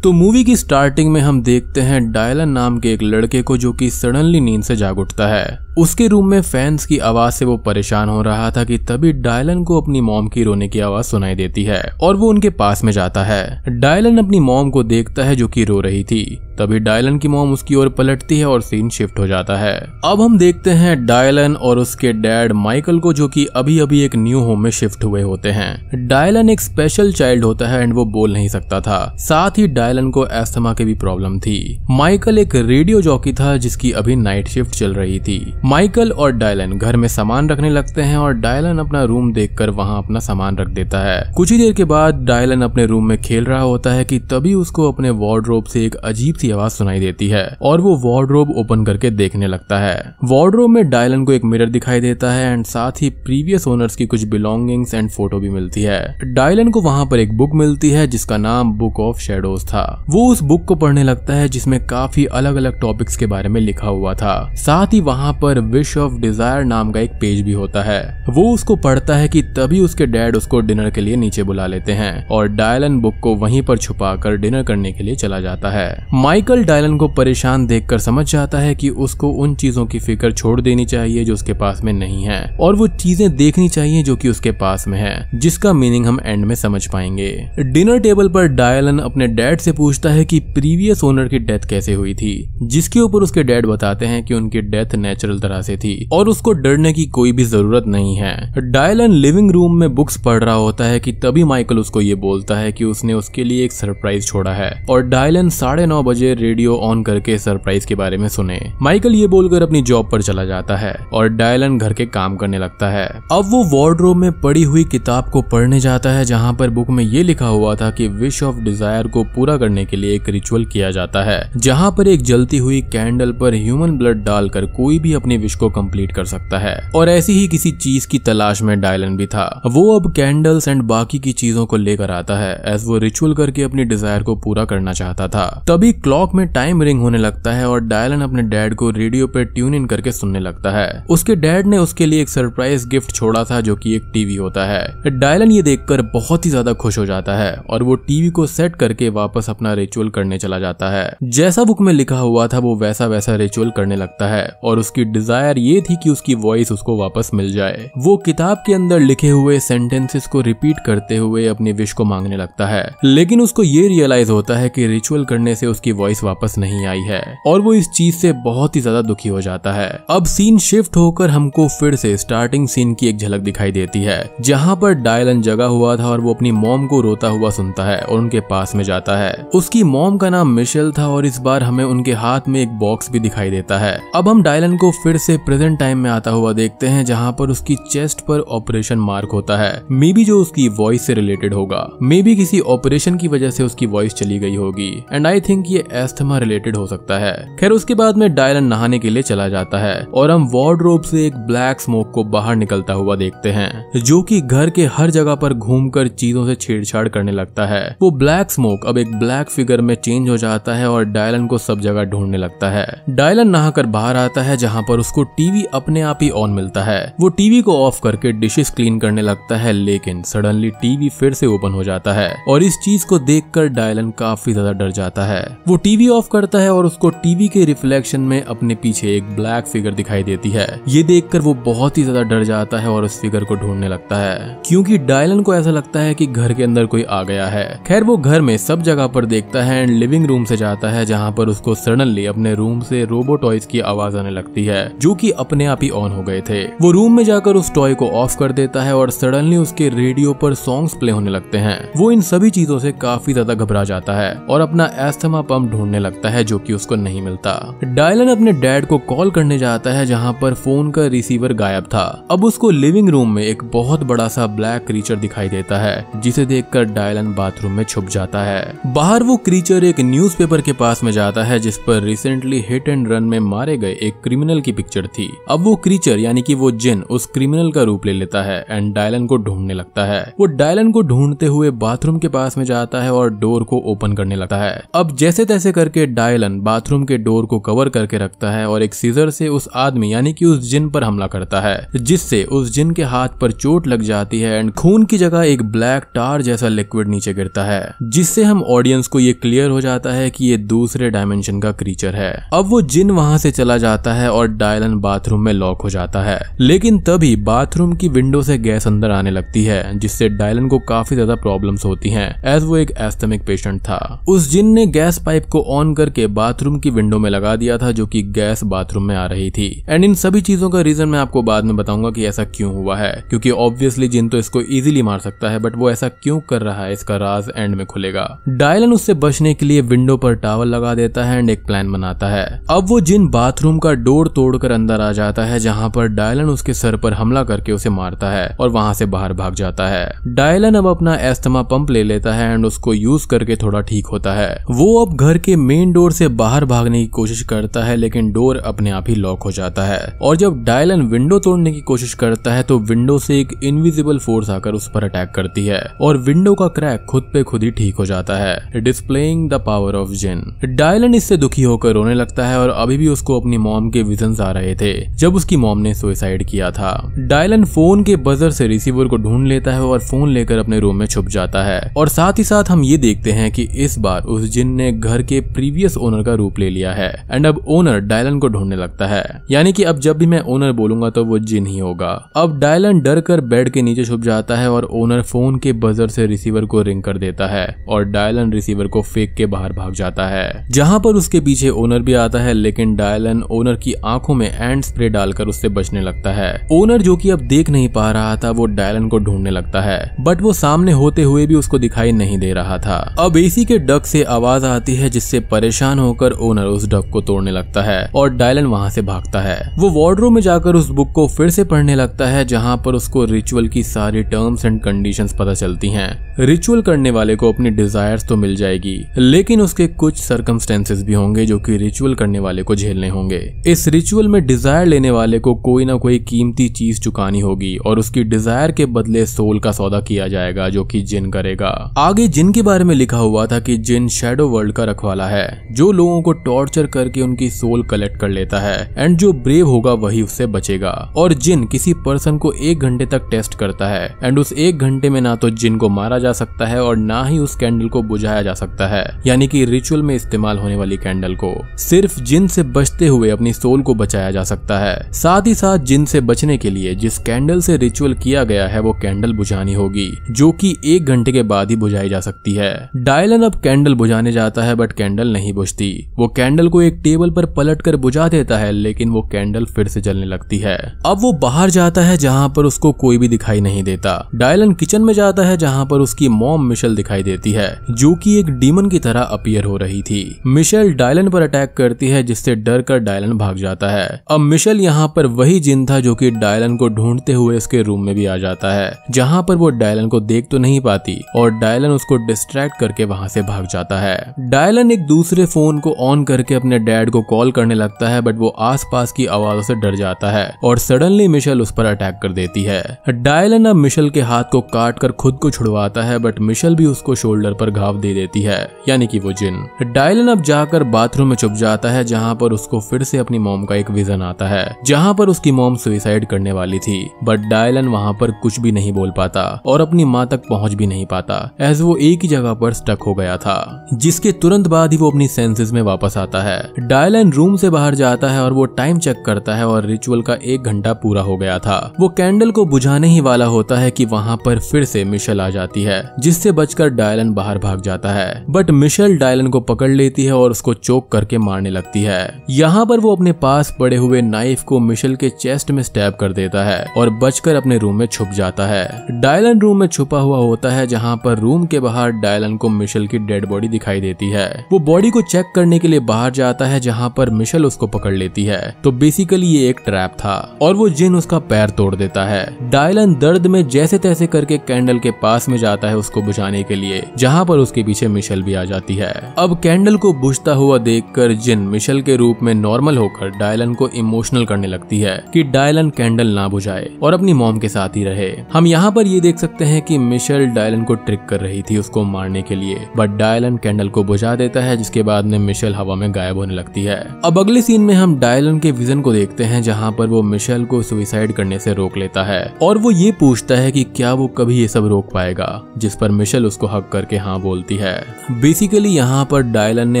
तो 0.00 0.12
मूवी 0.12 0.44
की 0.44 0.56
स्टार्टिंग 0.56 1.12
में 1.12 1.20
हम 1.20 1.42
देखते 1.42 1.80
हैं 1.80 2.12
डायलन 2.12 2.48
नाम 2.48 2.78
के 2.78 2.92
एक 2.92 3.02
लड़के 3.02 3.42
को 3.42 3.56
जो 3.56 3.72
कि 3.72 3.90
सडनली 3.90 4.40
नींद 4.40 4.62
से 4.62 4.76
जाग 4.76 4.98
उठता 4.98 5.26
है। 5.26 5.67
उसके 5.78 6.06
रूम 6.06 6.30
में 6.30 6.42
फैंस 6.42 6.86
की 6.86 6.98
आवाज़ 6.98 7.34
से 7.34 7.44
वो 7.44 7.56
परेशान 7.56 8.08
हो 8.08 8.22
रहा 8.22 8.50
था 8.50 8.64
कि 8.64 8.78
तभी 8.78 9.12
डायलन 9.12 9.64
को 9.64 9.80
अपनी 9.80 10.00
मॉम 10.00 10.28
की 10.28 10.42
रोने 10.42 10.68
की 10.68 10.80
आवाज़ 10.80 11.06
सुनाई 11.06 11.34
देती 11.34 11.64
है 11.64 11.92
और 12.02 12.16
वो 12.16 12.28
उनके 12.28 12.50
पास 12.50 12.84
में 12.84 12.92
जाता 12.92 13.24
है। 13.24 13.62
डायलन 13.68 14.18
अपनी 14.18 14.40
मॉम 14.40 14.70
को 14.70 14.82
देखता 14.82 15.24
है 15.24 15.36
जो 15.36 15.48
कि 15.48 15.64
रो 15.64 15.80
रही 15.80 16.04
थी। 16.04 16.38
तभी 16.58 16.78
डायलन 16.78 17.18
की 17.18 17.28
मॉम 17.28 17.52
उसकी 17.52 17.74
ओर 17.74 17.88
पलटती 17.88 18.38
है 18.38 18.46
और 18.46 18.60
सीन 18.60 18.88
शिफ्ट 18.88 19.18
हो 19.18 19.26
जाता 19.26 19.56
है। 19.56 19.86
अब 20.04 20.20
हम 20.20 20.38
देखते 20.38 20.70
हैं 20.70 21.06
डायलन 21.06 21.54
और 21.54 21.78
उसके 21.78 22.12
डैड 22.12 22.52
माइकल 22.52 22.98
को 22.98 23.12
जो 23.12 23.28
कि 23.28 23.46
अभी 23.46 23.78
अभी 23.78 24.00
एक 24.00 24.16
न्यू 24.16 24.40
होम 24.40 24.62
में 24.62 24.70
शिफ्ट 24.70 25.04
हुए 25.04 25.22
होते 25.22 25.48
हैं। 25.48 25.90
डायलन 26.08 26.50
एक 26.50 26.60
स्पेशल 26.60 27.12
चाइल्ड 27.12 27.44
होता 27.44 27.68
है 27.68 27.82
एंड 27.82 27.94
वो 27.94 28.04
बोल 28.04 28.32
नहीं 28.32 28.48
सकता 28.48 28.80
था। 28.80 29.16
साथ 29.18 29.50
ही 29.50 29.66
डायलन 29.68 30.10
को 30.10 30.26
एस्थमा 30.26 30.74
की 30.74 30.84
भी 30.84 30.94
प्रॉब्लम 30.94 31.38
थी। 31.38 31.78
माइकल 31.90 32.38
एक 32.38 32.54
रेडियो 32.54 33.00
जॉकी 33.00 33.32
था 33.32 33.56
जिसकी 33.56 33.92
अभी 33.92 34.16
नाइट 34.16 34.48
शिफ्ट 34.48 34.74
चल 34.74 34.94
रही 34.94 35.20
थी। 35.20 35.54
माइकल 35.68 36.10
और 36.10 36.32
डायलन 36.32 36.72
घर 36.72 36.96
में 36.96 37.06
सामान 37.08 37.48
रखने 37.48 37.70
लगते 37.70 38.02
हैं 38.02 38.16
और 38.16 38.32
डायलन 38.32 38.78
अपना 38.78 39.02
रूम 39.04 39.32
देखकर 39.32 39.70
वहाँ 39.70 39.98
अपना 39.98 40.18
सामान 40.18 40.56
रख 40.56 40.68
देता 40.68 40.98
है। 40.98 41.32
कुछ 41.36 41.50
ही 41.52 41.58
देर 41.58 41.72
के 41.72 41.84
बाद 41.84 42.14
डायलन 42.14 42.62
अपने 42.62 42.86
रूम 42.86 43.08
में 43.08 43.16
खेल 43.18 43.44
रहा 43.44 43.60
होता 43.60 43.90
है 43.90 44.04
कि 44.04 44.18
तभी 44.18 44.54
उसको 44.54 44.92
अपने 44.92 45.10
वार्ड्रोब 45.10 45.64
से 45.64 45.84
एक 45.86 45.94
अजीब 45.94 46.34
सी 46.34 46.50
आवाज़ 46.50 46.72
सुनाई 46.72 47.00
देती 47.00 47.28
है 47.28 47.44
और 47.62 47.80
वो 47.80 47.96
वार्ड्रोब 47.96 48.50
ओपन 48.56 48.84
करके 48.84 49.10
देखने 49.10 49.46
लगता 49.46 49.78
है। 49.78 50.14
वार्ड्रोब 50.24 50.70
में 50.70 50.88
डायलन 50.90 51.24
को 51.24 51.32
एक 51.32 51.44
मिरर 51.44 51.66
दिखाई 51.66 52.00
देता 52.00 52.30
है 52.32 52.52
एंड 52.52 52.64
साथ 52.64 53.02
ही 53.02 53.10
प्रीवियस 53.10 53.66
ओनर्स 53.68 53.96
की 53.96 54.06
कुछ 54.06 54.24
बिलोंगिंग्स 54.24 54.94
एंड 54.94 55.10
फ़ोटो 55.10 55.40
भी 55.40 55.50
मिलती 55.50 55.82
है। 55.82 56.18
डायलन 56.24 56.70
को 56.70 56.80
वहाँ 56.80 57.06
पर 57.06 57.18
एक 57.18 57.36
बुक 57.36 57.50
मिलती 57.54 57.90
है 57.90 58.06
जिसका 58.06 58.36
नाम 58.36 58.72
बुक 58.72 59.00
ऑफ़ 59.00 59.18
शेडोज 59.18 59.64
था। 59.64 59.84
वो 60.10 60.26
उस 60.32 60.42
बुक 60.42 60.64
को 60.64 60.74
पढ़ने 60.74 61.04
लगता 61.04 61.34
है 61.34 61.48
जिसमें 61.48 61.86
काफ़ी 61.86 62.24
अलग 62.24 62.56
अलग 62.56 62.80
टॉपिक्स 62.80 63.16
के 63.16 63.26
बारे 63.26 63.48
में 63.48 63.60
लिखा 63.60 63.88
हुआ 63.88 64.14
था। 64.14 64.50
साथ 64.54 64.92
ही 64.92 65.00
वहाँ 65.00 65.32
पर 65.32 65.47
विश 65.50 65.96
ऑफ़ 65.96 66.12
डिज़ायर 66.12 66.64
नाम 66.64 66.90
का 66.92 67.00
एक 67.00 67.12
पेज 67.20 67.40
भी 67.42 67.52
होता 67.52 67.82
है। 67.82 68.24
वो 68.28 68.42
उसको 68.54 68.76
पढ़ता 68.76 69.16
है 69.16 69.28
कि 69.28 69.42
तभी 69.56 69.80
उसके 69.80 70.06
डैड 70.06 70.36
उसको 70.36 70.60
डिनर 70.60 70.90
के 70.90 71.00
लिए 71.00 71.16
नीचे 71.16 71.42
बुला 71.42 71.66
लेते 71.66 71.92
हैं 71.92 72.26
और 72.28 72.48
डायलन 72.48 72.98
बुक 73.00 73.14
को 73.22 73.34
वहीं 73.36 73.62
पर 73.62 73.78
छुपा 73.78 74.14
कर 74.16 74.36
डिनर 74.36 74.62
करने 74.62 74.92
के 74.92 75.04
लिए 75.04 75.16
चला 75.16 75.40
जाता 75.40 75.70
है। 75.70 76.06
माइकल 76.14 76.64
डायलन 76.64 76.96
को 76.96 77.08
परेशान 77.08 77.66
देखकर 77.66 77.98
समझ 77.98 78.26
जाता 78.32 78.58
है 78.58 78.74
कि 78.74 78.88
उसको 78.88 79.30
उन 79.32 79.54
चीज़ों 79.54 79.86
की 79.86 79.98
फ़िक्र 79.98 80.32
छोड़ 80.32 80.60
देनी 80.60 80.84
चाहिए 80.86 81.24
जो 81.24 81.34
उसके 81.34 81.52
पास 81.54 81.82
में 81.84 81.92
नहीं 81.92 82.22
है 82.24 82.42
और 82.60 82.76
वो 82.76 82.86
चीज़ें 82.88 83.36
देखनी 83.36 83.68
चाहिए 83.68 84.02
जो 84.02 84.16
कि 84.16 84.28
उसके 84.28 84.50
पास 84.52 84.86
में 84.88 84.98
है, 84.98 85.30
जिसका 85.34 85.72
मीनिंग 85.72 86.06
हम 86.06 86.20
एंड 86.24 86.44
में 86.44 86.54
समझ 86.54 86.86
पाएँगे। 86.86 87.28
डिनर 87.62 87.98
टेबल 87.98 88.28
पर 88.28 88.46
डायलन 88.48 88.98
अपने 88.98 89.26
डैड 89.28 89.60
से 89.60 89.72
पूछता 89.72 90.10
है 90.10 90.24
कि 90.24 90.40
प्रीवियस 90.54 91.04
ओनर 91.04 91.28
की 91.28 91.38
डेथ 91.38 91.68
कैसे 91.68 91.94
हुई 91.94 92.14
थी, 92.14 92.32
जिसके 92.62 93.00
ऊपर 93.00 93.22
उसके 93.22 93.42
डैड 93.42 93.66
बताते 93.66 94.06
हैं 94.06 94.22
कि 94.24 94.34
उनकी 94.34 94.60
डेथ 94.62 94.94
नेचुरल 94.96 95.37
तरह 95.38 95.62
से 95.62 95.76
थी 95.76 96.08
और 96.12 96.28
उसको 96.28 96.52
डरने 96.54 96.92
की 96.92 97.06
कोई 97.08 97.32
भी 97.32 97.44
ज़रूरत 97.44 97.84
नहीं 97.88 98.16
है। 98.16 98.36
डायलन 98.62 99.12
लिविंग 99.12 99.50
रूम 99.50 99.76
में 99.76 99.94
बुक्स 99.94 100.20
पढ़ 100.22 100.42
रहा 100.44 100.54
होता 100.56 100.84
है 100.84 101.00
कि 101.00 101.12
तभी 101.18 101.44
माइकल 101.44 101.78
उसको 101.78 102.00
ये 102.00 102.14
बोलता 102.16 102.56
है 102.56 102.72
कि 102.72 102.84
उसने 102.84 103.14
उसके 103.14 103.44
लिए 103.44 103.64
एक 103.64 103.72
सरप्राइज़ 103.72 104.26
छोड़ा 104.26 104.52
है 104.52 104.70
और 104.90 105.02
डायलन 105.04 105.48
साढ़े 105.50 105.86
नौ 105.86 106.02
बजे 106.02 106.32
रेडियो 106.34 106.76
ऑन 106.78 107.02
करके 107.02 107.38
सरप्राइज़ 107.38 107.86
के 107.86 107.94
बारे 107.94 108.16
में 108.16 108.28
सुने। 108.28 108.60
माइकल 108.82 109.14
ये 109.14 109.26
बोलकर 109.28 109.62
अपनी 109.62 109.82
जॉब 109.82 110.10
पर 110.10 110.22
चला 110.22 110.44
जाता 110.44 110.76
है 110.76 110.94
और 111.14 111.28
डायलन 111.30 111.78
घर 111.78 111.92
के 111.92 112.06
काम 112.08 112.36
करने 112.36 112.58
लगता 112.58 112.90
है। 112.90 113.06
अब 113.32 113.50
वो 113.50 113.62
वार्ड्रोब 113.68 114.16
में 114.16 114.30
पड़ी 114.40 114.62
हुई 114.62 114.84
किताब 114.86 115.30
को 115.30 115.42
पढ़ने 115.44 115.80
जाता 115.80 116.10
है, 116.10 116.24
जहाँ 116.24 116.52
पर 116.54 116.70
बुक 116.70 116.90
में 116.90 117.02
ये 117.04 117.22
लिखा 117.22 117.46
हुआ 117.46 117.74
था 117.74 117.90
कि 117.90 118.08
विश 118.10 118.42
ऑफ़ 118.42 118.56
डिज़ायर 118.58 119.06
को 119.08 119.22
पूरा 119.34 119.56
करने 119.56 119.84
के 119.84 119.96
लिए 119.96 120.14
एक 120.14 120.28
रिचुअल 120.28 120.64
किया 120.66 120.90
जाता 120.90 121.22
है, 121.24 121.50
जहाँ 121.56 121.90
पर 121.92 122.08
एक 122.08 122.22
जलती 122.22 122.58
हुई 122.58 122.80
कैंडल 122.92 123.32
पर 123.32 123.54
ह्यूमन 123.54 123.96
ब्लड 123.98 124.22
डालकर 124.24 124.66
कोई 124.68 124.98
भी 124.98 125.12
अपनी 125.14 125.27
विश 125.36 125.54
को 125.54 125.68
कंप्लीट 125.70 126.12
कर 126.12 126.24
सकता 126.24 126.58
है। 126.58 126.76
और 126.94 127.08
ऐसी 127.08 127.32
ही 127.32 127.46
किसी 127.48 127.70
चीज़ 127.72 128.06
की 128.08 128.18
तलाश 128.18 128.62
में 128.62 128.80
डायलन 128.80 129.16
भी 129.16 129.26
था। 129.26 129.44
वो 129.66 129.98
अब 129.98 130.12
कैंडल्स 130.14 130.68
एंड 130.68 130.82
बाकी 130.84 131.18
की 131.18 131.32
चीज़ों 131.34 131.66
को 131.66 131.76
लेकर 131.76 132.10
आता 132.10 132.36
है 132.38 132.52
एज 132.66 132.84
वो 132.84 132.98
रिचुअल 132.98 133.34
करके 133.34 133.62
अपनी 133.62 133.84
डिज़ायर 133.84 134.22
को 134.22 134.34
पूरा 134.36 134.64
करना 134.64 134.92
चाहता 134.92 135.28
था। 135.28 135.46
तभी 135.68 135.92
क्लॉक 135.92 136.34
में 136.34 136.46
टाइम 136.48 136.82
रिंग 136.82 137.00
होने 137.00 137.18
लगता 137.18 137.52
है 137.52 137.68
और 137.68 137.80
डायलन 137.82 138.20
अपने 138.20 138.42
डैड 138.44 138.74
को 138.74 138.90
रेडियो 138.90 139.26
पर 139.26 139.44
ट्यून 139.44 139.74
इन 139.74 139.86
करके 139.86 140.12
सुनने 140.12 140.40
लगता 140.40 140.70
है। 140.70 141.04
उसके 141.10 141.36
डैड 141.36 141.66
ने 141.66 141.78
उसके 141.78 142.06
लिए 142.06 142.22
एक 142.22 142.28
सरप्राइज़ 142.28 142.88
गिफ्ट 142.88 143.12
छोड़ा 143.12 143.44
था, 143.44 143.60
जो 143.60 143.76
कि 143.76 143.94
एक 143.96 144.10
टीवी 144.12 144.36
होता 144.36 144.64
है। 144.66 145.18
डायलन 145.18 145.52
ये 145.52 145.62
देखकर 145.62 146.02
बहुत 146.12 146.46
ही 146.46 146.50
ज़्यादा 146.50 146.72
खुश 146.74 146.98
हो 146.98 147.06
जाता 147.06 147.36
है 147.36 147.54
और 147.60 147.82
वो 147.82 147.94
टीवी 147.98 148.28
को 148.30 148.46
सेट 148.48 148.76
करके 148.76 149.08
वापस 149.10 149.50
अपना 149.50 149.72
रिचुअल 149.74 150.08
करने 150.10 150.38
चला 150.38 150.58
जाता 150.58 150.90
है। 150.90 151.16
जैसा 151.24 151.64
बुक 151.64 151.80
में 151.80 151.92
लिखा 151.92 152.18
हुआ 152.18 152.46
था, 152.46 152.58
वो 152.58 152.74
वैसा 152.76 153.06
वैसा 153.06 153.34
रिचुअल 153.36 153.70
करने 153.70 153.96
लगता 153.96 154.26
है 154.26 154.46
और 154.64 154.78
उसकी 154.78 155.04
डिज़ायर 155.18 155.58
ये 155.58 155.80
थी 155.80 155.96
कि 155.96 156.10
उसकी 156.10 156.34
वॉइस 156.36 156.72
उसको 156.72 156.96
वापस 156.96 157.30
मिल 157.34 157.52
जाए। 157.52 157.90
वो 157.98 158.16
किताब 158.16 158.62
के 158.66 158.74
अंदर 158.74 159.00
लिखे 159.00 159.28
हुए 159.28 159.58
सेंटेंसेस 159.60 160.26
को 160.26 160.40
रिपीट 160.42 160.78
करते 160.86 161.16
हुए 161.16 161.46
अपनी 161.46 161.72
विश 161.74 161.92
को 161.92 162.04
मांगने 162.04 162.36
लगता 162.36 162.66
है। 162.66 162.84
लेकिन 163.04 163.40
उसको 163.40 163.62
ये 163.62 163.86
रियलाइज़ 163.88 164.30
होता 164.30 164.56
है 164.56 164.68
कि 164.68 164.86
रिचुअल 164.86 165.24
करने 165.24 165.54
से 165.54 165.66
उसकी 165.66 165.92
वॉइस 165.92 166.22
वापस 166.24 166.54
नहीं 166.58 166.86
आई 166.86 167.00
है। 167.00 167.22
और 167.46 167.60
वो 167.60 167.74
इस 167.74 167.88
चीज़ 167.90 168.16
से 168.16 168.32
बहुत 168.44 168.76
ही 168.76 168.80
ज़्यादा 168.80 169.02
दुखी 169.02 169.28
हो 169.28 169.40
जाता 169.40 169.72
है। 169.72 169.88
अब 170.10 170.26
सीन 170.26 170.58
शिफ्ट 170.60 170.96
होकर 170.96 171.30
हमको 171.30 171.66
फिर 171.70 171.94
से 171.96 172.16
स्टार्टिंग 172.16 172.68
सीन 172.68 172.94
की 172.94 173.08
एक 173.08 173.18
झलक 173.18 173.40
दिखाई 173.40 173.72
देती 173.72 174.02
है, 174.02 174.18
जहाँ 174.40 174.76
पर 174.76 174.94
डायलन 174.94 175.42
जगा 175.42 175.66
हुआ 175.66 175.96
था 175.96 176.08
और 176.08 176.20
वो 176.20 176.34
अपनी 176.34 176.52
मॉम 176.52 176.86
को 176.86 177.00
रोता 177.00 177.28
हुआ 177.28 177.50
सुनता 177.50 177.84
है 177.84 178.00
और 178.00 178.18
उनके 178.18 178.40
पास 178.50 178.74
में 178.74 178.84
जाता 178.84 179.16
है। 179.16 179.32
उसकी 179.54 179.82
मॉम 179.84 180.16
का 180.16 180.30
नाम 180.30 180.48
मिशेल 180.50 180.92
था 180.92 181.08
और 181.08 181.26
इस 181.26 181.38
बार 181.40 181.62
हमें 181.62 181.84
उनके 181.84 182.12
हाथ 182.14 182.48
में 182.48 182.60
एक 182.60 182.78
बॉक्स 182.78 183.10
भी 183.10 183.20
दिखाई 183.20 183.50
देता 183.50 183.78
है। 183.78 183.98
अब 184.14 184.28
हम 184.28 184.42
डायलन 184.42 184.76
को 184.76 184.90
फिर 185.08 185.16
से 185.16 185.36
प्रेजेंट 185.36 185.78
टाइम 185.78 185.98
में 185.98 186.08
आता 186.10 186.30
हुआ 186.30 186.52
देखते 186.52 186.86
हैं, 186.86 187.04
जहाँ 187.04 187.32
पर 187.32 187.50
उसकी 187.50 187.76
चेस्ट 187.92 188.20
पर 188.20 188.40
ऑपरेशन 188.40 188.98
मार्क 188.98 189.28
होता 189.32 189.56
है। 189.56 189.82
मे 189.90 190.12
बी 190.12 190.24
जो 190.24 190.40
उसकी 190.40 190.68
वॉइस 190.68 191.06
से 191.06 191.14
रिलेटेड 191.14 191.54
होगा। 191.54 191.78
मे 192.02 192.20
बी 192.22 192.34
किसी 192.36 192.60
ऑपरेशन 192.60 193.16
की 193.16 193.28
वजह 193.28 193.50
से 193.50 193.62
उसकी 193.62 193.86
वॉइस 193.86 194.14
चली 194.14 194.38
गई 194.38 194.54
होगी। 194.54 195.04
एंड 195.12 195.26
आई 195.26 195.40
थिंक 195.40 195.64
ये 195.68 195.84
एस्थमा 195.92 196.38
रिलेटेड 196.38 196.76
हो 196.76 196.86
सकता 196.86 197.18
है। 197.18 197.56
खैर, 197.60 197.70
उसके 197.70 197.94
बाद 197.94 198.16
में 198.16 198.34
डायलन 198.34 198.64
नहाने 198.64 198.98
के 198.98 199.10
लिए 199.10 199.22
चला 199.22 199.48
जाता 199.48 199.78
है। 199.78 200.04
और 200.04 200.30
हम 200.30 200.44
वार्डरोब 200.54 201.02
से 201.02 201.26
एक 201.26 201.36
ब्लैक 201.36 201.80
स्मोक 201.80 202.10
को 202.10 202.24
बाहर 202.24 202.56
निकलता 202.56 202.92
हुआ 202.92 203.16
देखते 203.16 203.50
हैं, 203.50 203.90
जो 203.96 204.20
कि 204.22 204.40
घर 204.40 204.70
के 204.70 204.86
हर 204.86 205.10
जगह 205.10 205.34
पर 205.34 205.54
घूमकर 205.54 206.08
चीज़ों 206.08 206.46
से 206.46 206.54
छेड़छाड़ 206.54 207.06
करने 207.08 207.32
लगता 207.32 207.66
है। 207.66 207.96
वो 208.02 208.10
ब्लैक 208.10 208.50
स्मोक 208.50 208.86
अब 208.86 208.98
एक 208.98 209.14
ब्लैक 209.14 209.50
फिगर 209.50 209.80
में 209.80 209.94
चेंज 209.94 210.28
हो 210.28 210.36
जाता 210.36 210.74
है 210.74 210.90
और 210.90 211.04
डायलन 211.04 211.46
को 211.46 211.58
सब 211.58 211.80
जगह 211.80 212.04
ढूँढने 212.04 212.36
लगता 212.36 212.70
है। 212.70 212.86
डायलन 213.10 213.48
नहाकर 213.48 213.86
बाहर 213.88 214.16
आता 214.16 214.42
है, 214.42 214.56
जहाँ 214.56 214.82
पर 214.82 214.96
उसको 214.98 215.22
टीवी 215.36 215.64
अपने 215.74 216.00
आप 216.02 216.18
ही 216.22 216.30
ऑन 216.32 216.50
मिलता 216.50 216.82
है। 216.82 217.14
वो 217.20 217.28
टीवी 217.30 217.60
को 217.62 217.76
ऑफ़ 217.78 218.00
करके 218.02 218.32
डिशेस 218.34 218.70
क्लीन 218.70 218.98
करने 218.98 219.22
लगता 219.22 219.56
है, 219.56 219.72
लेकिन 219.72 220.22
सडनली 220.24 220.70
टीवी 220.72 221.08
फिर 221.10 221.34
से 221.34 221.46
ओपन 221.48 221.72
हो 221.72 221.84
जाता 221.84 222.12
है 222.12 222.34
और 222.48 222.62
इस 222.62 222.78
चीज़ 222.78 223.06
को 223.06 223.18
देखकर 223.20 223.68
डायलन 223.70 224.10
काफ़ी 224.18 224.52
ज़्यादा 224.52 224.72
डर 224.74 224.90
जाता 224.92 225.24
है। 225.24 225.42
वो 225.68 225.76
टीवी 225.78 226.08
ऑफ़ 226.10 226.28
करता 226.32 226.58
है 226.58 226.72
और 226.72 226.86
उसको 226.86 227.10
टीवी 227.18 227.48
के 227.48 227.64
रिफ्लेक्शन 227.64 228.20
में 228.22 228.42
अपने 228.42 228.74
पीछे 228.76 229.16
एक 229.16 229.30
ब्लैक 229.36 229.66
फिगर 229.66 229.94
दिखाई 229.94 230.22
देती 230.22 230.50
है। 230.50 230.66
ये 230.88 231.02
देखकर 231.04 231.40
वो 231.40 231.54
बहुत 231.64 231.98
ही 231.98 232.02
ज़्यादा 232.02 232.22
डर 232.24 232.44
जाता 232.44 232.78
है 232.78 232.90
और 232.90 233.04
उस 233.04 233.20
फिगर 233.20 233.44
को 233.44 233.54
ढूँढने 233.56 233.88
लगता 233.88 234.16
है, 234.16 234.58
क्योंकि 234.66 234.98
डायलन 235.00 235.42
को 235.42 235.54
ऐसा 235.54 235.70
लगता 235.70 236.00
है 236.00 236.14
कि 236.14 236.26
घर 236.26 236.52
के 236.54 236.62
अंदर 236.62 236.86
कोई 236.86 237.02
आ 237.02 237.22
गया 237.22 237.46
है। 237.46 237.66
खैर, 237.86 238.04
वो 238.04 238.16
घर 238.16 238.40
में 238.40 238.56
सब 238.58 238.82
जगह 238.82 239.06
पर 239.08 239.24
देखता 239.26 239.62
है 239.62 239.82
एंड 239.82 239.90
लिविंग 239.90 240.26
रूम 240.26 240.44
से 240.44 240.56
जाता 240.56 240.90
है, 240.90 241.04
जहाँ 241.06 241.32
पर 241.32 241.48
उसको 241.48 241.74
सडनली 241.76 242.26
अपने 242.26 242.54
रूम 242.54 242.80
से 242.80 243.04
रोबो 243.04 243.36
टॉयज 243.36 243.66
की 243.66 243.80
आवाज़ 243.82 244.16
आने 244.16 244.30
लगती 244.30 244.64
है। 244.64 244.87
जो 244.98 245.14
कि 245.14 245.30
अपने 245.38 245.66
आप 245.66 245.82
ही 245.82 245.88
ऑन 245.90 246.12
हो 246.12 246.22
गए 246.22 246.40
थे। 246.40 246.62
वो 246.80 246.90
रूम 246.90 247.16
में 247.16 247.24
जाकर 247.24 247.56
उस 247.56 247.72
टॉय 247.74 247.94
को 247.94 248.08
ऑफ़ 248.14 248.36
कर 248.38 248.52
देता 248.52 248.82
है 248.82 248.96
और 248.96 249.10
सडनली 249.10 249.56
उसके 249.56 249.88
रेडियो 249.88 250.32
पर 250.34 250.54
सॉन्ग्स 250.56 250.94
प्ले 250.94 251.12
होने 251.12 251.30
लगते 251.30 251.58
हैं। 251.58 251.78
वो 251.96 252.10
इन 252.10 252.20
सभी 252.22 252.50
चीज़ों 252.50 252.78
से 252.78 252.92
काफ़ी 253.00 253.32
ज़्यादा 253.32 253.54
घबरा 253.54 253.84
जाता 253.84 254.14
है 254.14 254.34
और 254.40 254.60
अपना 254.60 254.90
एस्थमा 254.98 255.40
पंप 255.42 255.70
ढूँढने 255.70 255.98
लगता 255.98 256.28
है 256.28 256.44
जो 256.44 256.58
कि 256.58 256.72
उसको 256.72 256.96
नहीं 256.96 257.22
मिलता। 257.22 257.54
डायलन 257.84 258.28
अपने 258.28 258.52
डैड 258.54 258.86
को 258.86 258.98
कॉल 259.08 259.30
करने 259.30 259.58
जाता 259.58 259.90
है 259.90 260.06
जहाँ 260.06 260.32
पर 260.32 260.54
फ़ोन 260.54 260.90
का 260.90 261.06
रिसीवर 261.08 261.52
गायब 261.54 261.84
था। 261.84 262.04
अब 262.30 262.44
उसको 262.44 262.70
लिविंग 262.70 263.08
रूम 263.08 263.34
में 263.34 263.42
एक 263.42 263.62
बहुत 263.72 264.02
बड़ा 264.04 264.28
सा 264.28 264.46
ब्लैक 264.48 264.86
क्रीचर 264.86 265.16
दिखाई 265.16 265.48
देता 265.48 265.78
है, 265.78 266.06
जिसे 266.16 266.44
देखकर 266.46 266.84
डायलन 266.84 267.32
बाथरूम 267.34 267.72
में 267.72 267.84
छुप 267.84 268.08
जाता 268.08 268.42
है। 268.42 268.92
बाहर 268.94 269.22
वो 269.22 269.36
क्रीचर 269.38 269.84
एक 269.84 270.00
न्यूज़पेपर 270.00 270.60
के 270.60 270.72
पास 270.74 271.02
में 271.04 271.10
जाता 271.12 271.44
है, 271.44 271.58
जिस 271.58 271.78
पर 271.78 272.02
रिसेंटली 272.02 272.60
हिट 272.68 272.88
एंड 272.88 273.12
रन 273.12 273.24
में 273.24 273.38
मारे 273.40 273.76
गए 273.78 273.96
एक 274.02 274.20
क्रिमिनल 274.22 274.60
की 274.60 274.72
पिक्चर 274.78 275.06
थी। 275.08 275.28
अब 275.50 275.60
वो 275.60 275.74
क्रीचर 275.78 276.18
यानी 276.18 276.42
कि 276.42 276.54
वो 276.54 276.70
जिन 276.78 277.02
उस 277.10 277.26
क्रिमिनल 277.26 277.70
का 277.72 277.82
रूप 277.82 278.06
ले 278.06 278.12
लेता 278.12 278.42
है 278.42 278.64
एंड 278.70 278.94
डायलन 278.94 279.26
को 279.26 279.36
ढूँढने 279.38 279.74
लगता 279.74 280.04
है। 280.04 280.20
वो 280.40 280.46
डायलन 280.48 280.90
को 280.92 281.02
ढूंढते 281.02 281.46
हुए 281.46 281.70
बाथरूम 281.78 282.18
के 282.18 282.28
पास 282.28 282.58
में 282.58 282.64
जाता 282.64 283.02
है 283.02 283.12
और 283.12 283.30
डोर 283.30 283.64
को 283.64 283.78
ओपन 283.86 284.12
करने 284.12 284.36
लगता 284.36 284.56
है। 284.56 284.82
अब 284.94 285.14
जैसे 285.16 285.44
तैसे 285.44 285.72
करके 285.72 286.06
डायलन 286.08 286.60
बाथरूम 286.60 287.04
के 287.04 287.18
डोर 287.18 287.46
को 287.46 287.58
कवर 287.60 287.88
करके 287.88 288.18
रखता 288.18 288.50
है 288.50 288.66
और 288.68 288.82
एक 288.82 288.94
सीजर 288.94 289.30
से 289.30 289.48
उस 289.48 289.68
आदमी, 289.76 290.12
यानी 290.12 290.32
कि 290.32 290.44
उस 290.44 290.58
जिन 290.60 290.88
पर 290.90 291.04
हमला 291.04 291.26
करता 291.26 291.60
है, 291.60 291.88
जिससे 291.96 292.42
उस 292.44 292.72
जिन 292.74 292.90
के 292.90 293.02
हाथ 293.04 293.28
पर 293.40 293.52
चोट 293.52 293.86
लग 293.86 294.02
जाती 294.02 294.40
है 294.40 294.58
एंड 294.58 294.72
खून 294.72 295.04
की 295.04 295.18
जगह 295.18 295.42
एक 295.42 295.62
ब्लैक 295.62 296.04
टार 296.14 296.42
जैसा 296.42 296.68
लिक्विड 296.68 297.08
नीचे 297.08 297.34
गिरता 297.34 297.64
है, 297.64 297.94
जिससे 298.02 298.44
हम 298.44 298.62
ऑडियंस 298.68 299.06
को 299.06 299.20
ये 299.20 299.32
क्लियर 299.32 299.70
हो 299.70 299.80
जाता 299.80 300.12
है 300.12 300.30
कि 300.30 300.46
ये 300.46 300.56
दूसरे 300.56 301.10
डायमेंशन 301.10 301.60
का 301.60 301.72
क्रीचर 301.74 302.14
है। 302.14 302.32
अब 302.52 302.66
वो 302.68 302.80
जिन 302.82 303.10
वहाँ 303.10 303.38
से 303.38 303.50
चला 303.50 303.76
जाता 303.78 304.12
है 304.12 304.30
और 304.30 304.48
डायलन 304.68 304.94
बाथरूम 305.00 305.40
में 305.40 305.52
लॉक 305.54 305.82
हो 305.82 305.90
जाता 305.90 306.22
है। 306.22 306.38
लेकिन 306.60 306.98
तभी 307.00 307.34
बाथरूम 307.44 307.92
की 307.92 308.08
विंडो 308.10 308.40
से 308.42 308.56
गैस 308.60 308.86
अंदर 308.86 309.10
आने 309.10 309.30
लगती 309.30 309.62
है, 309.64 309.98
जिससे 309.98 310.28
डायलन 310.30 310.66
को 310.68 310.78
काफ़ी 310.88 311.16
ज़्यादा 311.16 311.34
प्रॉब्लम्स 311.36 311.84
होती 311.84 312.10
हैं 312.10 312.28
एज 312.46 312.64
वो 312.64 312.76
एक 312.76 312.90
एस्थमिक 313.00 313.46
पेशेंट 313.46 313.80
था। 313.80 313.98
उस 314.28 314.50
जिन 314.50 314.66
ने 314.68 314.86
गैस 314.88 315.18
पाइप 315.26 315.46
को 315.46 315.62
ऑन 315.70 315.94
करके 315.94 316.26
बाथरूम 316.28 316.78
की 316.78 316.90
विंडो 316.90 317.18
में 317.18 317.28
लगा 317.30 317.54
दिया 317.56 317.78
था, 317.78 317.90
जो 317.92 318.06
कि 318.06 318.22
गैस 318.32 318.64
बाथरूम 318.66 319.04
में 319.04 319.14
आ 319.16 319.24
रही 319.26 319.50
थी। 319.50 319.68
एंड 319.88 320.04
इन 320.04 320.14
सभी 320.16 320.40
चीज़ों 320.40 320.70
का 320.70 320.80
रीजन 320.80 321.08
मैं 321.08 321.18
आपको 321.18 321.42
बाद 321.42 321.64
में 321.64 321.74
बताऊँगा 321.76 322.10
की 322.10 322.24
ऐसा 322.24 322.44
क्यों 322.46 322.74
हुआ 322.74 322.96
है, 322.96 323.12
क्योंकि 323.28 323.50
ऑब्वियसली 323.50 324.08
जिन 324.08 324.28
तो 324.28 324.38
इसको 324.38 324.60
इजिली 324.60 325.02
मार 325.02 325.18
सकता 325.20 325.50
है 325.50 325.58
बट 325.58 325.76
वो 325.76 325.90
ऐसा 325.90 326.08
क्यों 326.10 326.38
कर 326.50 326.62
रहा 326.62 326.84
है, 326.84 326.92
इसका 326.92 327.16
राज 327.16 327.50
एंड 327.56 327.74
में 327.74 327.84
खुलेगा। 327.86 328.26
डायलन 328.50 328.92
उससे 328.92 329.14
बचने 329.16 329.54
के 329.54 329.66
लिए 329.66 329.80
विंडो 329.84 330.16
पर 330.18 330.34
टावल 330.36 330.68
लगा 330.68 330.94
देता 330.94 331.24
है 331.24 331.38
एंड 331.38 331.50
एक 331.50 331.66
प्लान 331.66 331.92
बनाता 331.92 332.28
है। 332.28 332.46
अब 332.70 332.86
वो 332.88 333.00
जिन 333.02 333.28
बाथरूम 333.30 333.78
का 333.78 333.92
डोर 333.94 334.28
तोड़कर 334.48 334.72
अंदर 334.72 335.00
आ 335.00 335.10
जाता 335.12 335.44
है, 335.44 335.58
जहाँ 335.58 335.88
पर 335.90 336.06
डायलन 336.08 336.48
उसके 336.48 336.74
सर 336.74 336.96
पर 336.96 337.12
हमला 337.12 337.42
करके 337.44 337.72
उसे 337.72 337.90
मारता 337.90 338.30
है 338.30 338.46
और 338.60 338.68
वहाँ 338.70 338.92
से 338.94 339.06
बाहर 339.06 339.32
भाग 339.32 339.54
जाता 339.54 339.88
है। 339.88 340.34
डायलन 340.34 340.74
अब 340.74 340.86
अपना 340.86 341.14
एस्थमा 341.22 341.62
पंप 341.62 341.90
ले 341.90 342.02
लेता 342.02 342.32
है 342.34 342.52
एंड 342.52 342.66
उसको 342.66 342.94
यूज़ 342.94 343.26
करके 343.28 343.56
थोड़ा 343.56 343.80
ठीक 343.80 344.06
होता 344.06 344.32
है। 344.32 344.48
वो 344.70 345.04
अब 345.04 345.16
घर 345.16 345.38
के 345.38 345.56
मेन 345.58 345.92
डोर 345.92 346.12
से 346.12 346.28
बाहर 346.38 346.64
भागने 346.64 347.00
की 347.00 347.06
कोशिश 347.08 347.42
करता 347.42 347.82
है, 347.84 347.96
लेकिन 347.96 348.30
डोर 348.32 348.56
अपने 348.64 348.90
आप 348.90 349.08
ही 349.08 349.14
लॉक 349.14 349.42
हो 349.42 349.50
जाता 349.52 349.84
है। 349.84 349.98
और 350.22 350.36
जब 350.36 350.62
डायलन 350.64 351.02
विंडो 351.08 351.38
तोड़ने 351.38 351.72
की 351.72 351.80
कोशिश 351.82 352.14
करता 352.14 352.54
है 352.54 352.62
तो 352.62 352.78
विंडो 352.80 353.18
से 353.18 353.40
एक 353.40 353.52
इनविजिबल 353.62 354.18
फोर्स 354.18 354.50
आकर 354.50 354.74
उस 354.74 354.90
पर 354.94 355.04
अटैक 355.04 355.30
करती 355.34 355.66
है 355.66 355.82
और 356.00 356.16
विंडो 356.22 356.54
का 356.54 356.68
क्रैक 356.78 357.04
खुद 357.10 357.30
पे 357.32 357.42
खुद 357.42 357.62
ही 357.62 357.70
ठीक 357.72 357.96
हो 357.96 358.06
जाता 358.06 358.36
है 358.36 358.80
displaying 358.80 359.48
the 359.50 359.62
power 359.66 359.96
of 359.96 360.10
djinn 360.16 360.42
Dylan 360.76 361.14
इससे 361.14 361.36
दुखी 361.36 361.62
होकर 361.62 361.92
रोने 361.92 362.14
लगता 362.14 362.46
है 362.46 362.58
और 362.58 362.70
अभी 362.70 362.96
भी 362.96 363.08
उसको 363.08 363.40
अपनी 363.40 363.58
मॉम 363.58 363.90
के 363.90 364.02
विजन 364.02 364.34
आ 364.40 364.50
रहे 364.50 364.74
थे, 364.74 364.92
जब 365.16 365.34
उसकी 365.34 365.56
मॉम 365.56 365.78
ने 365.78 365.94
सुसाइड 365.94 366.44
किया 366.44 366.70
था। 366.70 366.90
डायलन 367.18 367.64
फ़ोन 367.64 368.02
के 368.04 368.16
बजर 368.18 368.50
से 368.50 368.66
रिसीवर 368.66 369.08
को 369.08 369.16
ढूंढ 369.16 369.46
लेता 369.48 369.72
है 369.72 369.82
और 369.82 369.98
फ़ोन 370.00 370.30
लेकर 370.30 370.58
अपने 370.58 370.78
रूम 370.80 370.96
में 370.96 371.06
छुप 371.06 371.26
जाता 371.28 371.62
है। 371.64 371.80
और 371.96 372.08
साथ 372.08 372.38
ही 372.38 372.44
साथ 372.44 372.70
हम 372.70 372.82
ये 372.84 372.96
देखते 372.98 373.32
हैं 373.32 373.50
कि 373.52 373.62
इस 373.76 373.98
बार 373.98 374.22
उस 374.24 374.48
जिन 374.50 374.68
ने 374.72 374.90
घर 374.92 375.22
के 375.22 375.40
प्रीवियस 375.48 375.96
ओनर 375.96 376.22
का 376.22 376.34
रूप 376.34 376.58
ले 376.58 376.70
लिया 376.70 376.92
है, 376.92 377.12
एंड 377.30 377.46
अब 377.46 377.62
ओनर 377.68 378.00
डायलन 378.00 378.38
को 378.38 378.48
ढूँढने 378.48 378.76
लगता 378.76 379.06
है। 379.06 379.24
यानी 379.50 379.72
कि 379.72 379.82
अब 379.82 379.98
जब 379.98 380.18
भी 380.18 380.26
मैं 380.26 380.40
ओनर 380.46 380.72
बोलूँगा 380.72 381.10
तो 381.10 381.24
वो 381.24 381.38
जिन 381.40 381.66
ही 381.66 381.78
होगा। 381.78 382.10
अब 382.36 382.58
डायलन 382.60 383.00
डर 383.00 383.20
कर 383.20 383.40
बेड 383.42 383.70
के 383.70 383.82
नीचे 383.82 384.04
छुप 384.04 384.20
जाता 384.20 384.56
है 384.56 384.70
और 384.70 384.84
ओनर 384.92 385.22
फ़ोन 385.22 385.58
के 385.58 385.72
बजर 385.78 386.08
से 386.08 386.26
रिसीवर 386.26 386.64
को 386.64 386.82
रिंग 386.82 387.02
कर 387.02 387.18
देता 387.18 387.46
है, 387.46 387.66
और 387.88 388.04
डायलन 388.04 388.52
रिसीवर 388.52 388.86
को 388.86 389.02
फेंक 389.02 389.34
के 389.34 389.46
बाहर 389.46 389.72
भाग 389.72 389.92
जाता 389.94 390.26
है। 390.26 390.66
जहाँ 390.70 390.98
पर 391.00 391.14
उसके 391.14 391.40
पीछे 391.40 391.68
ओनर 391.70 392.00
भी 392.00 392.14
आता 392.14 392.38
है, 392.38 392.52
लेकिन 392.52 392.94
डायलन 392.96 393.42
ओनर 393.42 393.76
की 393.76 393.94
आँखों 394.06 394.27
में 394.34 394.58
एंड 394.58 394.82
स्प्रे 394.82 395.08
डालकर 395.08 395.46
उससे 395.46 395.68
बचने 395.68 396.00
लगता 396.00 396.32
है। 396.32 396.66
ओनर 396.72 397.02
जो 397.02 397.16
कि 397.16 397.30
अब 397.30 397.40
देख 397.40 397.70
नहीं 397.70 397.88
पा 397.88 398.10
रहा 398.12 398.36
था, 398.36 398.50
वो 398.50 398.66
डायलन 398.66 399.08
को 399.08 399.18
ढूँढने 399.18 399.50
लगता 399.50 399.80
है। 399.80 400.16
बट 400.20 400.42
वो 400.42 400.52
सामने 400.52 400.92
होते 400.92 401.22
हुए 401.22 401.46
भी 401.46 401.54
उसको 401.54 401.78
दिखाई 401.78 402.12
नहीं 402.12 402.38
दे 402.38 402.52
रहा 402.52 402.78
था। 402.78 402.96
अब 403.18 403.36
एसी 403.36 403.64
के 403.64 403.78
डक 403.78 404.06
से 404.06 404.22
आवाज़ 404.22 404.66
आती 404.66 404.94
है, 404.94 405.10
जिससे 405.10 405.40
परेशान 405.40 405.98
होकर 405.98 406.32
ओनर 406.32 406.64
उस 406.64 406.88
डक 406.88 407.10
को 407.12 407.20
तोड़ने 407.20 407.50
लगता 407.50 407.82
है 407.82 408.10
और 408.14 408.30
डायलन 408.30 408.66
वहाँ 408.66 408.90
से 408.90 409.02
भागता 409.02 409.40
है। 409.40 409.70
वो 409.78 409.90
वार्डरोब 409.90 410.32
में 410.32 410.40
जाकर 410.42 410.74
उस 410.74 410.88
बुक 410.88 411.12
को 411.12 411.26
फिर 411.28 411.50
से 411.50 411.64
पढ़ने 411.64 411.94
लगता 411.94 412.26
है, 412.26 412.44
जहाँ 412.44 412.76
पर 412.76 412.94
उसको 412.94 413.24
रिचुअल 413.24 413.68
की 413.68 413.82
सारी 413.82 414.22
टर्म्स 414.22 414.64
एंड 414.64 414.80
कंडीशंस 414.80 415.36
पता 415.38 415.54
चलती 415.54 415.88
हैं। 415.88 416.36
रिचुअल 416.38 416.82
करने 416.82 417.10
वाले 417.10 417.36
को 417.36 417.52
अपनी 417.52 417.70
डिजायर्स 417.70 418.26
तो 418.28 418.36
मिल 418.36 418.56
जाएगी, 418.56 418.96
लेकिन 419.18 419.60
उसके 419.60 419.86
कुछ 419.86 420.16
सर्कमस्टेंसेस 420.16 421.02
भी 421.02 421.12
होंगे 421.12 421.46
जो 421.46 421.58
कि 421.58 421.76
रिचुअल 421.76 422.14
करने 422.14 422.38
वाले 422.38 422.62
को 422.62 422.74
झेलने 422.76 423.08
होंगे। 423.08 423.40
इस 423.66 423.86
रिचुअल 423.88 424.17
में 424.26 424.44
डिज़ायर 424.46 424.86
लेने 424.86 425.10
वाले 425.10 425.38
को 425.38 425.54
कोई 425.56 425.84
ना 425.84 425.94
कोई 425.96 426.18
कीमती 426.20 426.68
चीज़ 426.70 427.00
चुकानी 427.00 427.40
होगी 427.40 427.76
और 427.78 427.98
उसकी 427.98 428.22
डिज़ायर 428.24 428.72
के 428.72 428.86
बदले 428.88 429.24
सोल 429.26 429.58
का 429.60 429.72
सौदा 429.72 430.00
किया 430.00 430.28
जाएगा, 430.28 430.68
जो 430.68 430.84
कि 430.84 431.00
जिन 431.02 431.30
करेगा। 431.30 431.68
आगे 431.98 432.26
जिन 432.28 432.52
के 432.52 432.62
बारे 432.62 432.84
में 432.84 432.94
लिखा 432.94 433.16
हुआ 433.18 433.46
था 433.46 433.58
कि 433.60 433.76
जिन 433.78 434.08
शेडो 434.10 434.48
वर्ल्ड 434.48 434.72
का 434.72 434.84
रखवाला 434.84 435.26
है, 435.26 435.66
जो 435.72 435.90
लोगों 435.92 436.20
को 436.22 436.32
टॉर्चर 436.40 436.86
करके 436.88 437.22
उनकी 437.22 437.50
सोल 437.50 437.82
कलेक्ट 437.84 438.20
कर 438.20 438.28
लेता 438.28 438.60
है 438.60 438.94
एंड 438.98 439.16
जो 439.18 439.32
ब्रेव 439.34 439.66
होगा 439.66 439.92
वही 439.94 440.22
उससे 440.22 440.46
बचेगा। 440.48 440.90
और 441.16 441.32
जिन 441.34 441.64
किसी 441.66 441.94
पर्सन 442.00 442.38
को 442.38 442.52
एक 442.54 442.80
घंटे 442.80 443.06
तक 443.08 443.28
टेस्ट 443.30 443.54
करता 443.54 443.88
है 443.88 444.16
एंड 444.22 444.38
उस 444.38 444.52
एक 444.54 444.78
घंटे 444.78 445.10
में 445.10 445.20
ना 445.20 445.34
तो 445.36 445.50
जिन 445.52 445.76
को 445.76 445.88
मारा 445.90 446.18
जा 446.18 446.32
सकता 446.34 446.66
है 446.66 446.82
और 446.82 446.96
ना 446.98 447.22
ही 447.24 447.38
उस 447.38 447.56
कैंडल 447.56 447.88
को 447.88 448.02
बुझाया 448.04 448.42
जा 448.42 448.54
सकता 448.54 448.86
है, 448.86 449.04
यानी 449.26 449.48
कि 449.48 449.64
रिचुअल 449.66 450.02
में 450.02 450.14
इस्तेमाल 450.14 450.58
होने 450.58 450.76
वाली 450.76 450.96
कैंडल 450.98 451.34
को। 451.34 451.54
सिर्फ़ 451.78 452.20
जिन 452.22 452.46
से 452.48 452.62
बचते 452.64 453.06
हुए 453.06 453.30
अपनी 453.30 453.52
सोल 453.52 453.82
को 453.82 453.94
बचाया 454.08 454.30
जा 454.30 454.44
सकता 454.44 454.78
है। 454.78 455.12
साथ 455.12 455.46
ही 455.46 455.54
साथ 455.54 455.78
जिन 455.78 456.04
से 456.04 456.20
बचने 456.20 456.56
के 456.58 456.70
लिए 456.70 456.94
जिस 456.94 457.18
कैंडल 457.18 457.60
से 457.60 457.76
रिचुअल 457.76 458.14
किया 458.14 458.44
गया 458.44 458.66
है, 458.66 458.80
वो 458.80 458.92
कैंडल 458.92 459.32
बुझानी 459.32 459.74
होगी, 459.74 460.10
जो 460.30 460.50
कि 460.52 460.74
एक 460.84 461.04
घंटे 461.04 461.32
के 461.32 461.42
बाद 461.42 461.70
ही 461.70 461.76
बुझाई 461.76 462.08
जा 462.08 462.20
सकती 462.20 462.54
है। 462.54 462.90
डायलन 462.96 463.42
अब 463.42 463.54
कैंडल 463.54 463.94
बुझाने 463.94 464.32
जाता 464.32 464.62
है 464.62 464.74
बट 464.74 464.92
कैंडल 464.92 465.32
नहीं 465.32 465.52
बुझती। 465.52 465.90
वो 466.18 466.28
कैंडल 466.28 466.68
को 466.68 466.82
एक 466.82 467.00
टेबल 467.04 467.30
पर 467.30 467.46
पलट 467.46 467.82
कर 467.82 467.96
बुझा 467.96 468.28
देता 468.28 468.58
है, 468.58 468.72
लेकिन 468.72 469.10
वो 469.10 469.22
कैंडल 469.32 469.64
फिर 469.64 469.88
से 469.88 470.00
जलने 470.00 470.26
लगती 470.26 470.58
है। 470.58 470.76
अब 471.06 471.18
वो 471.20 471.32
बाहर 471.32 471.70
जाता 471.70 472.00
है, 472.00 472.16
जहाँ 472.16 472.48
पर 472.48 472.64
उसको 472.64 472.92
कोई 472.92 473.18
भी 473.18 473.28
दिखाई 473.28 473.60
नहीं 473.60 473.82
देता। 473.82 474.28
डायलन 474.34 474.72
किचन 474.72 475.02
में 475.02 475.14
जाता 475.14 475.42
है, 475.42 475.56
जहाँ 475.56 475.86
पर 475.86 476.00
उसकी 476.00 476.28
मॉम 476.28 476.64
मिशेल 476.64 476.96
दिखाई 476.96 477.22
देती 477.22 477.52
है, 477.52 477.68
जो 477.90 478.14
कि 478.14 478.38
एक 478.40 478.50
डीमन 478.50 478.88
की 478.88 478.98
तरह 478.98 479.20
अपियर 479.20 479.64
हो 479.64 479.76
रही 479.76 480.02
थी। 480.02 480.40
मिशेल 480.46 480.92
डायलन 480.94 481.28
पर 481.28 481.42
अटैक 481.42 481.74
करती 481.76 482.08
है, 482.08 482.22
जिससे 482.22 482.54
डर 482.54 482.82
कर 482.82 482.98
डायलन 482.98 483.32
भाग 483.32 483.56
जाता 483.56 483.90
है। 483.90 483.97
अब 484.30 484.40
मिशेल 484.40 484.80
यहाँ 484.80 485.06
पर 485.16 485.26
वही 485.28 485.58
जिन 485.60 485.84
था 485.86 485.98
जो 486.00 486.14
कि 486.14 486.30
डायलन 486.30 486.76
को 486.76 486.88
ढूंढते 486.88 487.32
हुए 487.32 487.56
उसके 487.56 487.82
रूम 487.82 488.04
में 488.04 488.14
भी 488.14 488.26
आ 488.26 488.36
जाता 488.36 488.72
है, 488.72 488.98
जहाँ 489.10 489.42
पर 489.42 489.56
वो 489.56 489.68
डायलन 489.70 490.08
को 490.08 490.20
देख 490.20 490.48
तो 490.50 490.58
नहीं 490.58 490.80
पाती 490.80 491.16
और 491.36 491.50
डायलन 491.50 491.90
उसको 491.90 492.16
डिस्ट्रैक्ट 492.26 492.78
करके 492.80 493.04
वहाँ 493.04 493.28
से 493.28 493.42
भाग 493.42 493.66
जाता 493.66 493.98
है। 494.00 494.34
डायलन 494.40 494.90
एक 494.92 495.06
दूसरे 495.06 495.46
फ़ोन 495.46 495.78
को 495.80 495.92
ऑन 496.00 496.24
करके 496.24 496.54
अपने 496.54 496.78
डैड 496.78 497.10
को 497.10 497.22
कॉल 497.22 497.52
करने 497.52 497.74
लगता 497.74 498.08
है 498.08 498.20
बट 498.20 498.38
वो 498.38 498.48
आसपास 498.48 499.12
की 499.12 499.26
आवाजों 499.28 499.62
से 499.62 499.74
डर 499.76 499.94
जाता 499.96 500.30
है 500.30 500.48
और 500.64 500.78
सडनली 500.78 501.28
मिशेल 501.28 501.62
उस 501.62 501.72
पर 501.72 501.84
अटैक 501.86 502.18
कर 502.22 502.32
देती 502.32 502.62
है। 502.62 502.82
डायलन 503.08 503.64
अब 503.64 503.76
मिशेल 503.76 504.10
के 504.10 504.20
हाथ 504.22 504.44
को 504.52 504.60
काट 504.72 504.98
कर 504.98 505.12
खुद 505.14 505.38
को 505.38 505.50
छुड़वाता 505.50 506.02
है 506.02 506.18
बट 506.18 506.40
मिशेल 506.40 506.76
भी 506.76 506.86
उसको 506.86 507.14
शोल्डर 507.14 507.54
पर 507.54 507.70
घाव 507.70 508.00
दे 508.00 508.12
देती 508.14 508.42
है, 508.42 508.58
यानी 508.88 509.06
कि 509.06 509.18
वो 509.18 509.32
जिन। 509.32 509.64
डायलन 509.84 510.28
अब 510.28 510.42
जाकर 510.42 510.82
बाथरूम 510.84 511.28
में 511.28 511.36
छुप 511.36 511.52
जाता 511.54 511.90
है, 511.90 512.04
जहाँ 512.04 512.34
पर 512.34 512.52
उसको 512.52 512.80
फिर 512.80 513.02
से 513.02 513.18
अपनी 513.18 513.38
मोम 513.38 513.64
का 513.64 513.74
एक 513.74 513.87
विजन 513.90 514.22
आता 514.22 514.48
है, 514.48 514.76
जहाँ 514.86 515.14
पर 515.14 515.28
उसकी 515.28 515.52
मोम 515.52 515.76
सुइसाइड 515.78 516.26
करने 516.26 516.52
वाली 516.52 516.78
थी 516.78 516.98
बट 517.24 517.48
डायलन 517.48 517.88
वहाँ 517.88 518.12
पर 518.12 518.30
कुछ 518.42 518.60
भी 518.60 518.72
नहीं 518.72 518.92
बोल 518.92 519.12
पाता 519.16 519.42
और 519.66 519.80
अपनी 519.80 520.04
माँ 520.04 520.26
तक 520.26 520.42
पहुँच 520.48 520.74
भी 520.74 520.86
नहीं 520.86 521.06
पाता 521.06 521.38
एज 521.60 521.80
वो 521.80 521.96
एक 521.98 522.22
ही 522.22 522.28
जगह 522.28 522.54
पर 522.54 522.72
स्टक 522.72 523.02
हो 523.06 523.14
गया 523.14 523.36
था, 523.36 523.86
जिसके 523.94 524.32
तुरंत 524.32 524.66
बाद 524.68 524.92
ही 524.92 524.98
वो 524.98 525.10
अपनी 525.10 525.28
सेंसेस 525.28 525.72
में 525.72 525.80
वापस 525.82 526.16
आता 526.18 526.42
है। 526.42 526.58
डायलन 526.80 527.32
रूम 527.32 527.56
से 527.56 527.70
बाहर 527.70 527.94
जाता 527.94 528.28
है 528.28 528.42
और 528.42 528.52
वो 528.52 528.64
टाइम 528.74 528.98
चेक 528.98 529.22
करता 529.26 529.54
है 529.54 529.66
और 529.66 529.86
रिचुअल 529.86 530.22
का 530.22 530.34
एक 530.44 530.62
घंटा 530.62 530.92
पूरा 530.94 531.22
हो 531.22 531.36
गया 531.36 531.58
था। 531.58 531.78
वो 532.00 532.08
कैंडल 532.08 532.50
को 532.50 532.64
बुझाने 532.66 533.08
ही 533.08 533.20
वाला 533.20 533.46
होता 533.46 533.78
है 533.78 533.90
कि 533.90 534.04
वहाँ 534.04 534.36
पर 534.36 534.58
फिर 534.60 534.84
से 534.84 535.04
मिशेल 535.04 535.40
आ 535.40 535.48
जाती 535.50 535.82
है, 535.82 536.02
जिससे 536.18 536.52
बचकर 536.52 536.88
डायलन 536.90 537.32
बाहर 537.34 537.58
भाग 537.58 537.80
जाता 537.80 538.12
है। 538.12 538.44
बट 538.50 538.70
मिशेल 538.70 539.16
डायलन 539.18 539.48
को 539.48 539.60
पकड़ 539.62 539.90
लेती 539.90 540.24
है 540.24 540.32
और 540.32 540.50
उसको 540.50 540.74
चोक 540.74 541.10
करके 541.12 541.38
मारने 541.38 541.70
लगती 541.70 542.02
है। 542.02 542.42
यहाँ 542.50 542.84
पर 542.86 543.00
वो 543.00 543.14
अपने 543.16 543.32
पास 543.34 543.74
पड़े 543.78 543.96
हुए 543.96 544.20
नाइफ 544.22 544.62
को 544.62 544.78
मिशेल 544.80 545.14
के 545.16 545.28
चेस्ट 545.30 545.70
में 545.70 545.82
स्टैब 545.82 546.14
कर 546.14 546.32
देता 546.32 546.64
है 546.64 546.84
और 546.96 547.10
बचकर 547.18 547.54
अपने 547.54 547.78
रूम 547.78 547.96
में 547.96 548.06
छुप 548.06 548.28
जाता 548.28 548.66
है। 548.66 549.20
डायलन 549.20 549.60
रूम 549.60 549.80
में 549.80 549.86
छुपा 549.86 550.20
हुआ 550.20 550.38
होता 550.38 550.70
है, 550.70 550.86
जहाँ 550.86 551.16
पर 551.16 551.38
रूम 551.38 551.66
के 551.66 551.80
बाहर 551.80 552.10
डायलन 552.12 552.56
को 552.56 552.68
मिशेल 552.68 553.06
की 553.06 553.18
डेड 553.18 553.46
बॉडी 553.46 553.68
दिखाई 553.68 554.00
देती 554.00 554.30
है। 554.30 554.48
वो 554.72 554.78
बॉडी 554.80 555.10
को 555.10 555.22
चेक 555.22 555.52
करने 555.54 555.78
के 555.78 555.88
लिए 555.88 556.00
बाहर 556.02 556.30
जाता 556.30 556.66
है, 556.66 556.80
जहाँ 556.80 557.12
पर 557.16 557.30
मिशेल 557.30 557.66
उसको 557.66 557.86
पकड़ 557.86 558.12
लेती 558.14 558.44
है। 558.44 558.60
तो 558.84 558.92
बेसिकली 558.92 559.46
ये 559.46 559.68
एक 559.68 559.80
ट्रैप 559.84 560.16
था 560.18 560.36
और 560.62 560.74
वो 560.74 560.88
जिन 560.90 561.16
उसका 561.16 561.38
पैर 561.38 561.70
तोड़ 561.70 561.94
देता 561.94 562.24
है। 562.24 562.70
डायलन 562.70 563.14
दर्द 563.14 563.46
में 563.46 563.66
जैसे 563.68 563.98
तैसे 563.98 564.26
करके 564.26 564.58
कैंडल 564.58 564.98
के 564.98 565.10
पास 565.22 565.48
में 565.48 565.56
जाता 565.58 565.88
है 565.88 565.96
उसको 565.96 566.22
बुझाने 566.22 566.62
के 566.62 566.74
लिए, 566.74 567.02
जहाँ 567.18 567.44
पर 567.44 567.58
उसके 567.58 567.82
पीछे 567.82 568.08
मिशेल 568.08 568.42
भी 568.42 568.54
आ 568.54 568.64
जाती 568.64 568.94
है। 568.94 569.12
अब 569.38 569.58
कैंडल 569.62 569.96
को 569.96 570.12
बुझता 570.12 570.52
हुआ 570.54 570.78
देखकर 570.80 571.32
जिन 571.38 571.58
मिशेल 571.68 572.02
के 572.02 572.16
रूप 572.16 572.42
में 572.42 572.54
नॉर्मल 572.54 572.98
होकर 572.98 573.30
डायलन 573.30 573.57
को 573.74 573.88
इमोशनल 573.88 574.44
करने 574.44 574.66
लगती 574.66 575.00
है 575.00 575.16
कि 575.32 575.42
डायलन 575.42 575.90
कैंडल 575.90 576.26
ना 576.26 576.46
बुझाए 576.48 576.90
और 577.02 577.14
अपनी 577.14 577.32
मॉम 577.32 577.58
के 577.58 577.68
साथ 577.68 577.96
ही 577.96 578.04
रहे। 578.04 578.28
हम 578.52 578.66
यहाँ 578.66 578.90
पर 578.92 579.06
ये 579.06 579.20
देख 579.20 579.38
सकते 579.38 579.64
हैं 579.64 579.82
कि 579.82 579.98
मिशेल 579.98 580.46
डायलन 580.46 580.82
को 580.82 580.94
ट्रिक 580.94 581.24
कर 581.24 581.40
रही 581.40 581.62
थी 581.62 581.76
उसको 581.78 582.04
मारने 582.04 582.42
के 582.42 582.54
लिए, 582.54 582.86
बट 582.96 583.10
डायलन 583.10 583.56
कैंडल 583.56 583.88
को 583.88 584.04
बुझा 584.04 584.34
देता 584.36 584.60
है, 584.60 584.76
जिसके 584.76 585.02
बाद 585.02 585.24
में 585.24 585.38
मिशेल 585.38 585.74
हवा 585.74 585.94
में 585.94 586.14
गायब 586.14 586.36
होने 586.36 586.54
लगती 586.54 586.84
है। 586.84 586.98
अब 587.24 587.38
अगले 587.38 587.62
सीन 587.62 587.80
में 587.80 587.94
हम 587.94 588.18
डायलन 588.18 588.58
के 588.58 588.70
विजन 588.70 589.00
को 589.00 589.12
देखते 589.12 589.44
हैं, 589.44 589.62
जहाँ 589.62 589.92
पर 589.92 590.06
वो 590.06 590.22
मिशेल 590.22 590.64
को 590.64 590.82
सुइसाइड 590.82 591.32
करने 591.32 591.58
से 591.58 591.74
रोक 591.74 591.96
लेता 591.96 592.24
है, 592.24 592.42
और 592.62 592.78
वो 592.78 592.90
ये 592.90 593.12
पूछता 593.12 593.54
है 593.54 593.72
कि 593.72 593.84
क्या 593.96 594.12
वो 594.14 594.26
कभी 594.28 594.60
ये 594.60 594.68
सब 594.68 594.86
रोक 594.86 595.12
पाएगा, 595.12 595.62
जिस 595.78 595.94
पर 595.94 596.10
मिशेल 596.10 596.46
उसको 596.46 596.66
हक 596.66 596.88
करके 596.92 597.16
हाँ 597.16 597.40
बोलती 597.40 597.76
है। 597.76 597.94
बेसिकली 598.30 598.88
यहाँ 598.88 599.24
पर 599.24 599.42
डायलन 599.42 599.88
ने 599.88 600.00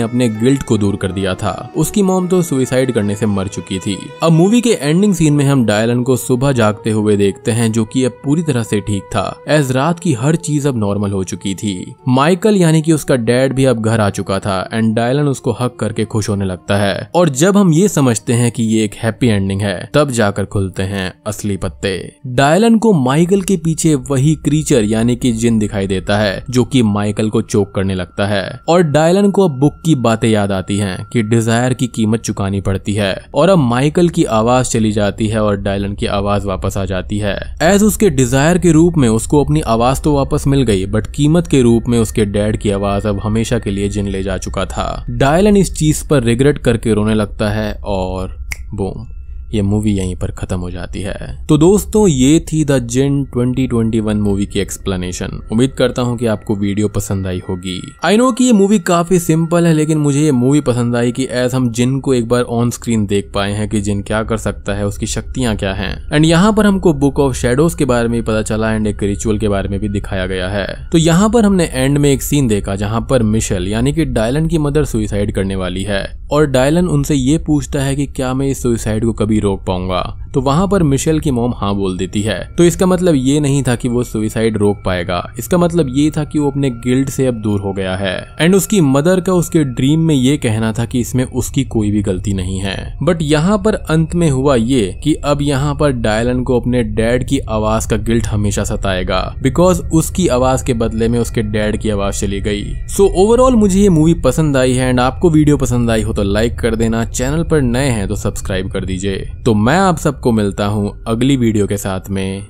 अपने 0.00 0.28
गिल्ट 0.28 0.62
को 0.62 0.78
दूर 0.78 0.96
कर 0.96 1.12
दिया 1.12 1.34
था। 1.34 1.72
उसकी 1.76 2.02
मोम 2.02 2.28
तो 2.28 2.42
सुइसाइड 2.42 2.92
करने 2.92 3.14
से 3.14 3.26
मर 3.26 3.47
चुकी 3.48 3.78
थी। 3.78 3.96
अब 4.22 4.32
मूवी 4.32 4.60
के 4.60 4.70
एंडिंग 4.72 5.14
सीन 5.14 5.34
में 5.34 5.44
हम 5.44 5.64
डायलन 5.66 6.02
को 6.02 6.16
सुबह 6.16 6.52
जागते 6.52 6.90
हुए 6.90 7.16
देखते 7.16 7.50
हैं, 7.50 7.70
जो 7.72 7.84
कि 7.84 8.04
अब 8.04 8.20
पूरी 8.24 8.42
तरह 8.42 8.62
से 8.62 8.80
ठीक 8.80 9.02
था। 9.04 9.24
एज 9.48 9.72
रात 9.72 10.00
की 10.00 10.12
हर 10.12 10.36
चीज़ 10.36 10.68
अब 10.68 10.76
नॉर्मल 10.76 11.12
हो 11.12 11.22
चुकी 11.24 11.54
थी। 11.54 11.94
माइकल 12.08 12.56
यानी 12.56 12.82
कि 12.82 12.92
उसका 12.92 13.16
डैड 13.16 13.52
भी 13.52 13.64
अब 13.64 13.82
घर 13.82 14.00
आ 14.00 14.08
चुका 14.10 14.38
था 14.38 14.58
एंड 14.72 14.94
डायलन 14.94 15.28
उसको 15.28 15.52
हक 15.52 15.76
करके 15.80 16.04
खुश 16.04 16.28
होने 16.28 16.44
लगता 16.44 16.76
है। 16.76 17.10
और 17.14 17.28
जब 17.28 17.56
हम 17.56 17.72
ये 17.72 17.88
समझते 17.88 18.32
हैं 18.32 18.50
कि 18.52 18.62
ये 18.62 18.84
एक 18.84 18.94
हैप्पी 18.94 19.28
एंडिंग 19.28 19.60
है, 19.60 19.90
तब 19.94 20.10
जाकर 20.10 20.44
खुलते 20.44 20.82
हैं 20.82 21.12
असली 21.26 21.56
पत्ते। 21.56 21.96
डायलन 22.26 22.78
को 22.78 22.92
माइकल 22.92 23.42
के 23.42 23.56
पीछे 23.56 23.94
वही 23.94 24.34
क्रीचर 24.34 24.84
यानी 24.84 25.16
कि 25.16 25.32
जिन 25.32 25.58
दिखाई 25.58 25.86
देता 25.86 26.18
है, 26.18 26.44
जो 26.50 26.64
कि 26.64 26.82
माइकल 26.82 27.30
को 27.30 27.42
चोक 27.42 27.74
करने 27.74 27.94
लगता 27.94 28.26
है। 28.26 28.60
और 28.68 28.82
डायलन 28.82 29.30
को 29.30 29.48
अब 29.48 29.58
बुक 29.58 29.82
की 29.84 29.94
बातें 29.94 30.28
याद 30.28 30.52
आती 30.52 30.76
हैं, 30.76 31.06
कि 31.12 31.22
डिज़ायर 31.22 31.74
की 31.74 31.86
कीमत 31.86 32.20
चुकानी 32.20 32.60
पड़ती 32.60 32.94
है। 32.94 33.16
और 33.38 33.48
अब 33.48 33.58
माइकल 33.58 34.08
की 34.08 34.24
आवाज़ 34.24 34.70
चली 34.70 34.92
जाती 34.92 35.26
है 35.28 35.42
और 35.42 35.56
डायलन 35.56 35.94
की 35.94 36.06
आवाज़ 36.06 36.46
वापस 36.46 36.76
आ 36.76 36.84
जाती 36.84 37.18
है। 37.18 37.36
एज 37.62 37.82
उसके 37.82 38.10
डिज़ायर 38.10 38.58
के 38.58 38.72
रूप 38.72 38.96
में 38.96 39.08
उसको 39.08 39.44
अपनी 39.44 39.60
आवाज़ 39.68 40.02
तो 40.02 40.14
वापस 40.14 40.46
मिल 40.46 40.62
गई 40.62 40.86
बट 40.86 41.06
कीमत 41.06 41.46
के 41.46 41.62
रूप 41.62 41.88
में 41.88 41.98
उसके 41.98 42.24
डैड 42.24 42.56
की 42.56 42.70
आवाज़ 42.70 43.08
अब 43.08 43.20
हमेशा 43.20 43.58
के 43.58 43.70
लिए 43.70 43.88
जिन 43.88 44.08
ले 44.08 44.22
जा 44.22 44.38
चुका 44.38 44.64
था। 44.66 45.04
डायलन 45.10 45.56
इस 45.56 45.74
चीज़ 45.74 46.06
पर 46.08 46.22
रिग्रेट 46.22 46.58
करके 46.58 46.94
रोने 46.94 47.14
लगता 47.14 47.50
है 47.50 47.72
और 47.84 48.36
बूम 48.74 49.06
ये 49.54 49.62
मूवी 49.62 49.92
यहीं 49.92 50.16
पर 50.16 50.30
खत्म 50.30 50.58
हो 50.58 50.70
जाती 50.70 51.00
है। 51.00 51.46
तो 51.46 51.56
दोस्तों, 51.58 52.06
ये 52.08 52.40
थी 52.40 52.64
द 52.64 52.78
जिन 52.88 53.24
2021 53.34 54.16
मूवी 54.16 54.46
की 54.46 54.60
एक्सप्लेनेशन 54.60 55.40
उम्मीद 55.52 55.70
करता 55.70 56.02
हूँ 56.02 56.16
कि 56.18 56.26
आपको 56.26 56.56
वीडियो 56.56 56.88
पसंद 56.88 57.26
आई 57.26 57.40
होगी। 57.48 57.80
आई 58.04 58.16
नो 58.16 58.30
कि 58.32 58.44
ये 58.44 58.52
मूवी 58.52 58.78
काफ़ी 58.78 59.18
सिंपल 59.18 59.66
है, 59.66 59.72
लेकिन 59.74 59.98
मुझे 59.98 60.20
ये 60.20 60.32
मूवी 60.32 60.60
पसंद 60.60 60.96
आई 60.96 61.12
कि 61.12 61.26
एज 61.30 61.54
हम 61.54 61.70
जिन 61.72 61.98
को 62.00 62.14
एक 62.14 62.28
बार 62.28 62.42
ऑन 62.42 62.70
स्क्रीन 62.70 63.06
देख 63.06 63.30
पाए 63.34 63.52
हैं 63.52 63.68
कि 63.68 63.80
जिन 63.80 64.02
क्या 64.02 64.22
कर 64.22 64.36
सकता 64.36 64.74
है, 64.74 64.86
उसकी 64.86 65.06
शक्तियाँ 65.06 65.56
क्या 65.56 65.72
है। 65.72 65.90
एंड 66.12 66.24
यहाँ 66.24 66.52
पर 66.52 66.66
हमको 66.66 66.92
बुक 66.92 67.20
ऑफ़ 67.20 67.36
शेडोज 67.36 67.74
के 67.74 67.84
बारे 67.84 68.08
में 68.08 68.22
पता 68.22 68.42
चला 68.42 68.72
एंड 68.72 68.86
एक 68.86 69.02
रिचुअल 69.02 69.38
के 69.38 69.48
बारे 69.48 69.68
में 69.68 69.78
भी 69.80 69.88
दिखाया 69.88 70.26
गया 70.26 70.48
है। 70.48 70.66
तो 70.92 70.98
यहाँ 70.98 71.28
पर 71.30 71.44
हमने 71.44 71.64
एंड 71.64 71.98
में 71.98 72.10
एक 72.12 72.22
सीन 72.22 72.48
देखा 72.48 72.76
जहाँ 72.76 73.06
पर 73.10 73.22
मिशेल 73.22 73.68
यानी 73.68 73.92
कि 73.92 74.04
डायलन 74.04 74.46
की 74.46 74.58
मदर 74.58 74.84
सुइसाइड 74.84 75.34
करने 75.34 75.56
वाली 75.56 75.82
है। 75.82 76.02
और 76.30 76.46
डायलन 76.46 76.88
उनसे 76.88 77.14
ये 77.14 77.38
पूछता 77.38 77.80
है 77.80 77.96
कि 77.96 78.06
क्या 78.06 78.34
मैं 78.34 78.46
इस 78.46 78.62
सुइसाइड 78.62 79.04
को 79.04 79.12
कभी 79.12 79.40
रोक 79.40 79.64
पाऊँगा? 79.64 80.27
तो 80.38 80.42
वहाँ 80.42 80.66
पर 80.68 80.82
मिशेल 80.82 81.18
की 81.20 81.30
मोम 81.30 81.52
हाँ 81.56 81.74
बोल 81.74 81.96
देती 81.98 82.20
है। 82.22 82.38
तो 82.58 82.64
इसका 82.64 82.86
मतलब 82.86 83.14
ये 83.14 83.38
नहीं 83.40 83.62
था 83.62 83.74
कि 83.76 83.88
वो 83.88 84.02
सुइसाइड 84.04 84.56
रोक 84.56 84.82
पाएगा। 84.84 85.16
इसका 85.38 85.58
मतलब 85.58 85.86
ये 85.96 86.10
था 86.10 86.24
कि 86.24 86.38
वो 86.38 86.50
अपने 86.50 86.70
गिल्ड 86.70 87.08
से 87.08 87.26
अब 87.26 87.34
दूर 87.34 87.60
हो 87.60 87.72
गया 87.72 87.96
है। 87.96 88.14
एंड 88.40 88.54
उसकी 88.54 88.80
मदर 88.80 89.20
का 89.20 89.32
उसके 89.32 89.62
ड्रीम 89.64 90.00
में 90.00 90.14
ये 90.14 90.36
कहना 90.36 90.72
था 90.72 90.84
कि 90.84 91.00
इसमें 91.00 91.24
उसकी 91.24 91.64
कोई 91.64 91.90
भी 91.90 92.02
गलती 92.02 92.32
नहीं 92.32 92.58
है। 92.58 92.76
बट 93.02 93.22
यहाँ 93.22 93.58
पर 93.58 93.74
अंत 93.74 94.14
में 94.14 94.28
हुआ 94.30 94.54
ये 94.54 95.00
कि 95.04 95.14
अब 95.14 95.42
यहाँ 95.42 95.74
पर 95.74 95.92
डायलन 95.92 96.42
को 96.42 96.60
अपने 96.60 96.82
डैड 96.82 97.26
की 97.28 97.38
आवाज़ 97.38 97.88
का 97.88 97.96
गिल्ट 97.96 98.26
हमेशा 98.26 98.64
सताएगा। 98.64 99.20
बिकॉज़ 99.42 99.82
उसकी 99.92 100.28
आवाज़ 100.28 100.64
के 100.64 100.74
बदले 100.74 101.08
में 101.08 101.18
उसके 101.18 101.42
डैड 101.42 101.80
की 101.80 101.90
आवाज़ 101.90 102.20
चली 102.20 102.40
गई। 102.40 102.64
सो 102.86 103.02
so, 103.02 103.10
ओवरऑल 103.16 103.54
मुझे 103.54 103.80
ये 103.80 103.88
मूवी 103.88 104.14
पसंद 104.20 104.56
आई 104.56 104.72
है 104.72 104.88
एंड 104.88 105.00
आपको 105.00 105.30
वीडियो 105.30 105.56
पसंद 105.56 105.90
आई 105.90 106.02
हो 106.02 106.12
तो 106.12 106.22
लाइक 106.22 106.58
कर 106.58 106.76
देना। 106.76 107.04
चैनल 107.04 107.42
पर 107.42 107.62
नए 107.62 107.88
हैं 107.90 108.08
तो 108.08 108.16
सब्सक्राइब 108.16 108.70
कर 108.70 108.84
दीजिए। 108.84 109.28
तो 109.44 109.54
मैं 109.54 109.78
आप 109.78 109.98
सबको 109.98 110.27
मिलता 110.32 110.66
हूँ 110.66 111.04
अगली 111.06 111.36
वीडियो 111.36 111.66
के 111.66 111.76
साथ 111.76 112.00
में। 112.10 112.46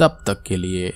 तब 0.00 0.18
तक 0.26 0.42
के 0.42 0.56
लिए 0.56 0.92